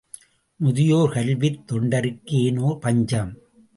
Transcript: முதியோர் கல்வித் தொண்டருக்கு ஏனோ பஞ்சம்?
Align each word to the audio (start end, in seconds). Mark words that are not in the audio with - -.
முதியோர் 0.59 1.11
கல்வித் 1.11 1.61
தொண்டருக்கு 1.71 2.41
ஏனோ 2.41 2.77
பஞ்சம்? 2.79 3.31